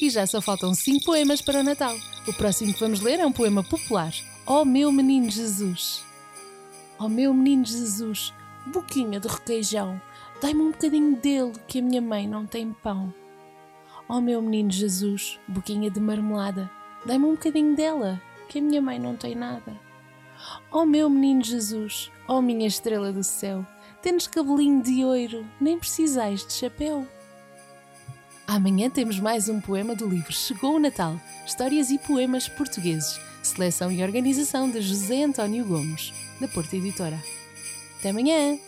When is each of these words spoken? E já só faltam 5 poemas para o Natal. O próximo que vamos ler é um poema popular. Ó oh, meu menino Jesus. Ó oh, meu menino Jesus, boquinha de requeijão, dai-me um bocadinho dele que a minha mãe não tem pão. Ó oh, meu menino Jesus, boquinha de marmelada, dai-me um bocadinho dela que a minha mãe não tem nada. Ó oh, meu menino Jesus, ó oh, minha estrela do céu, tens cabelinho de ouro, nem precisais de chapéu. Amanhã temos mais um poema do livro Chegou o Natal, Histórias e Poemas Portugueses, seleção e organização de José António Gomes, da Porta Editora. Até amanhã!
E 0.00 0.10
já 0.10 0.26
só 0.26 0.40
faltam 0.40 0.74
5 0.74 1.04
poemas 1.04 1.42
para 1.42 1.60
o 1.60 1.62
Natal. 1.62 1.96
O 2.26 2.32
próximo 2.32 2.72
que 2.72 2.80
vamos 2.80 3.00
ler 3.00 3.18
é 3.18 3.26
um 3.26 3.32
poema 3.32 3.64
popular. 3.64 4.12
Ó 4.46 4.62
oh, 4.62 4.64
meu 4.64 4.92
menino 4.92 5.30
Jesus. 5.30 6.04
Ó 6.98 7.06
oh, 7.06 7.08
meu 7.08 7.34
menino 7.34 7.64
Jesus, 7.64 8.32
boquinha 8.66 9.20
de 9.20 9.28
requeijão, 9.28 10.00
dai-me 10.40 10.62
um 10.62 10.70
bocadinho 10.70 11.16
dele 11.16 11.52
que 11.66 11.80
a 11.80 11.82
minha 11.82 12.00
mãe 12.00 12.28
não 12.28 12.46
tem 12.46 12.72
pão. 12.72 13.12
Ó 14.08 14.16
oh, 14.16 14.20
meu 14.20 14.40
menino 14.40 14.70
Jesus, 14.70 15.38
boquinha 15.46 15.90
de 15.90 16.00
marmelada, 16.00 16.70
dai-me 17.04 17.26
um 17.26 17.32
bocadinho 17.32 17.76
dela 17.76 18.20
que 18.48 18.58
a 18.58 18.62
minha 18.62 18.80
mãe 18.80 18.98
não 18.98 19.16
tem 19.16 19.34
nada. 19.34 19.78
Ó 20.70 20.82
oh, 20.82 20.86
meu 20.86 21.10
menino 21.10 21.44
Jesus, 21.44 22.10
ó 22.26 22.38
oh, 22.38 22.42
minha 22.42 22.66
estrela 22.66 23.12
do 23.12 23.22
céu, 23.22 23.66
tens 24.00 24.26
cabelinho 24.26 24.82
de 24.82 25.04
ouro, 25.04 25.46
nem 25.60 25.78
precisais 25.78 26.46
de 26.46 26.52
chapéu. 26.52 27.06
Amanhã 28.48 28.88
temos 28.88 29.20
mais 29.20 29.46
um 29.50 29.60
poema 29.60 29.94
do 29.94 30.08
livro 30.08 30.32
Chegou 30.32 30.76
o 30.76 30.78
Natal, 30.78 31.20
Histórias 31.46 31.90
e 31.90 31.98
Poemas 31.98 32.48
Portugueses, 32.48 33.20
seleção 33.42 33.92
e 33.92 34.02
organização 34.02 34.70
de 34.70 34.80
José 34.80 35.22
António 35.22 35.66
Gomes, 35.66 36.14
da 36.40 36.48
Porta 36.48 36.74
Editora. 36.74 37.22
Até 37.98 38.08
amanhã! 38.08 38.58